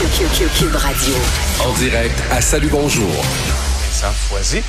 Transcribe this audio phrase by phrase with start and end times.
[0.00, 1.14] Cube Radio.
[1.62, 3.10] En direct à Salut Bonjour.
[3.10, 4.62] Vincent Foisy.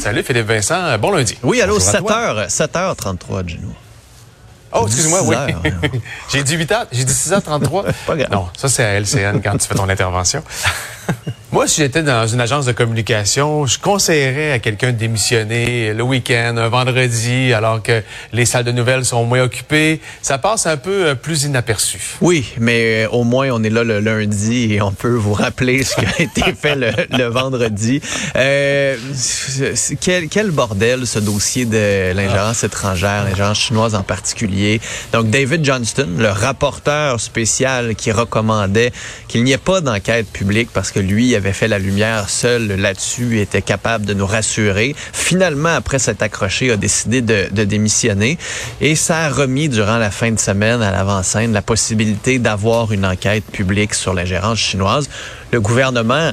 [0.00, 1.36] Salut Philippe Vincent, bon lundi.
[1.42, 2.46] Oui, allô, Bonjour à toi.
[2.46, 3.68] 7h, 7h33, Gino.
[4.72, 5.34] Oh, excuse-moi, 6 oui.
[5.36, 5.62] heures.
[6.32, 7.92] j'ai dit 8 heures, j'ai dit 6h33.
[8.06, 8.30] Pas grave.
[8.32, 10.42] Non, ça c'est à LCN quand tu fais ton intervention.
[11.52, 16.02] Moi, si j'étais dans une agence de communication, je conseillerais à quelqu'un de démissionner le
[16.04, 20.00] week-end, un vendredi, alors que les salles de nouvelles sont moins occupées.
[20.22, 21.98] Ça passe un peu euh, plus inaperçu.
[22.20, 25.82] Oui, mais euh, au moins on est là le lundi et on peut vous rappeler
[25.82, 28.00] ce qui a été fait le, le vendredi.
[28.36, 28.96] Euh,
[30.00, 34.80] quel, quel bordel ce dossier de l'ingérence étrangère, l'ingérence chinoise en particulier?
[35.12, 38.92] Donc David Johnston, le rapporteur spécial qui recommandait
[39.26, 43.40] qu'il n'y ait pas d'enquête publique parce que lui avait fait la lumière seul là-dessus
[43.40, 44.94] était capable de nous rassurer.
[45.12, 48.38] Finalement, après s'être accroché, a décidé de, de démissionner
[48.80, 53.06] et ça a remis durant la fin de semaine à l'avant-scène la possibilité d'avoir une
[53.06, 55.08] enquête publique sur l'ingérence chinoise.
[55.52, 56.32] Le gouvernement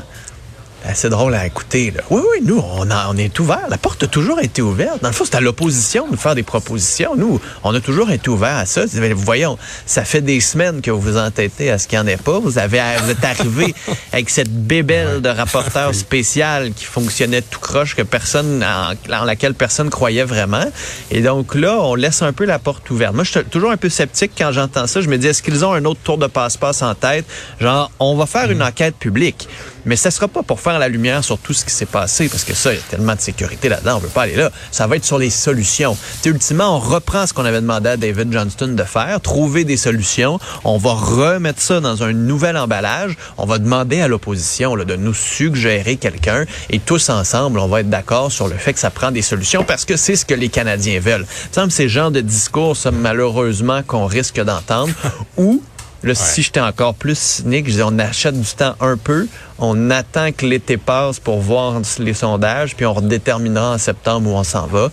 [0.86, 1.92] assez drôle à écouter.
[1.95, 2.02] Là.
[2.09, 3.66] Oui, oui, nous, on, a- on est ouvert.
[3.70, 5.02] La porte a toujours été ouverte.
[5.02, 7.16] Dans le fond, c'est à l'opposition de faire des propositions.
[7.16, 8.86] Nous, on a toujours été ouvert à ça.
[8.86, 12.08] Vous voyons, ça fait des semaines que vous vous entêtez à ce qu'il n'y en
[12.08, 12.39] ait pas.
[12.39, 13.73] Vous, avez, vous êtes arrivé
[14.14, 19.53] avec cette bébelle de rapporteur spécial qui fonctionnait tout croche, que personne, en, en laquelle
[19.56, 20.66] personne croyait vraiment.
[21.12, 23.14] Et donc là, on laisse un peu la porte ouverte.
[23.14, 25.02] Moi, je suis toujours un peu sceptique quand j'entends ça.
[25.02, 27.25] Je me dis, est-ce qu'ils ont un autre tour de passe-passe en tête?
[27.59, 29.47] Genre, on va faire une enquête publique.
[29.86, 32.43] Mais ça sera pas pour faire la lumière sur tout ce qui s'est passé, parce
[32.43, 34.51] que ça, il y a tellement de sécurité là-dedans, on veut pas aller là.
[34.71, 35.95] Ça va être sur les solutions.
[35.95, 39.63] Tu sais, ultimement, on reprend ce qu'on avait demandé à David Johnston de faire, trouver
[39.63, 40.39] des solutions.
[40.63, 43.15] On va remettre ça dans un nouvel emballage.
[43.38, 47.89] On va demander à l'opposition de nous suggérer quelqu'un, et tous ensemble, on va être
[47.89, 50.49] d'accord sur le fait que ça prend des solutions, parce que c'est ce que les
[50.49, 51.25] Canadiens veulent.
[51.51, 54.93] Ça me semble ces genres de discours, malheureusement, qu'on risque d'entendre,
[55.38, 55.61] ou
[56.03, 59.90] Là, si j'étais encore plus cynique, je disais, on achète du temps un peu, on
[59.90, 64.44] attend que l'été passe pour voir les sondages, puis on redéterminera en septembre où on
[64.44, 64.90] s'en va.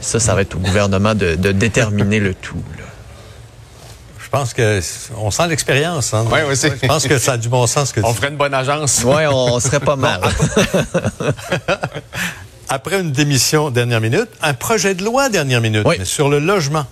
[0.00, 2.62] Ça, ça va être au gouvernement de, de déterminer le tout.
[2.78, 2.84] là.
[4.22, 4.80] Je pense que
[5.16, 6.12] on sent l'expérience.
[6.12, 6.26] Hein?
[6.30, 8.28] Ouais, ouais, c'est- Je pense que ça a du bon sens que On tu- ferait
[8.28, 9.02] une bonne agence.
[9.04, 10.20] Ouais, on, on serait pas mal.
[12.68, 15.96] Après une démission dernière minute, un projet de loi dernière minute Oui.
[15.98, 16.84] mais sur le logement.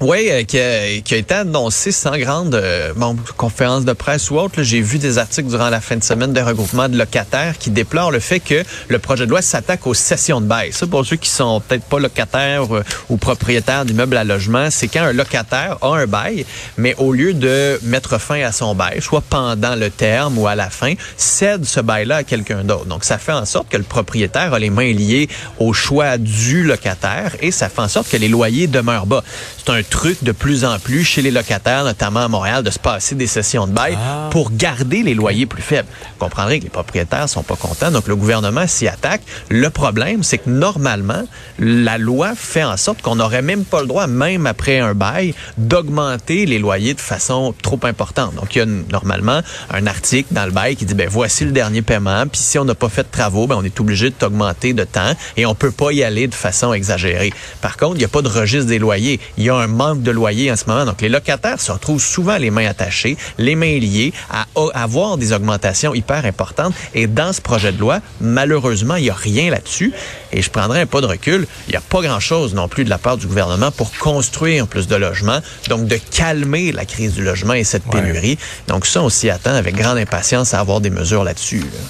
[0.00, 4.28] Oui, euh, qui, a, qui a été annoncé sans grande euh, bon, conférence de presse
[4.28, 4.60] ou autre.
[4.64, 8.10] J'ai vu des articles durant la fin de semaine de regroupement de locataires qui déplorent
[8.10, 10.72] le fait que le projet de loi s'attaque aux cessions de bail.
[10.72, 14.88] Ça, pour ceux qui sont peut-être pas locataires euh, ou propriétaires d'immeubles à logement, c'est
[14.88, 16.44] quand un locataire a un bail,
[16.76, 20.56] mais au lieu de mettre fin à son bail, soit pendant le terme ou à
[20.56, 22.86] la fin, cède ce bail-là à quelqu'un d'autre.
[22.86, 25.28] Donc, ça fait en sorte que le propriétaire a les mains liées
[25.60, 29.22] au choix du locataire et ça fait en sorte que les loyers demeurent bas.
[29.64, 32.78] C'est un truc de plus en plus chez les locataires, notamment à Montréal, de se
[32.78, 33.96] passer des sessions de bail
[34.30, 35.88] pour garder les loyers plus faibles.
[36.02, 39.22] Vous comprendrez que les propriétaires sont pas contents, donc le gouvernement s'y attaque.
[39.50, 41.24] Le problème, c'est que normalement,
[41.58, 45.34] la loi fait en sorte qu'on n'aurait même pas le droit, même après un bail,
[45.58, 48.34] d'augmenter les loyers de façon trop importante.
[48.34, 49.40] Donc, il y a normalement
[49.70, 52.64] un article dans le bail qui dit, ben voici le dernier paiement, puis si on
[52.64, 55.54] n'a pas fait de travaux, ben on est obligé de t'augmenter de temps et on
[55.54, 57.32] peut pas y aller de façon exagérée.
[57.60, 59.20] Par contre, il n'y a pas de registre des loyers.
[59.36, 60.84] Il y a un manque de loyers en ce moment.
[60.84, 65.16] Donc, les locataires se retrouvent souvent les mains attachées, les mains liées, à à avoir
[65.16, 66.74] des augmentations hyper importantes.
[66.94, 69.92] Et dans ce projet de loi, malheureusement, il n'y a rien là-dessus.
[70.32, 71.46] Et je prendrai un pas de recul.
[71.66, 74.86] Il n'y a pas grand-chose non plus de la part du gouvernement pour construire plus
[74.86, 75.40] de logements.
[75.68, 78.38] Donc, de calmer la crise du logement et cette pénurie.
[78.68, 81.60] Donc, ça, on s'y attend avec grande impatience à avoir des mesures là-dessus.
[81.60, 81.80] là.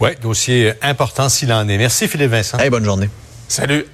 [0.00, 1.76] Oui, dossier important s'il en est.
[1.76, 2.58] Merci Philippe Vincent.
[2.58, 3.10] Hey, bonne journée.
[3.48, 3.84] Salut.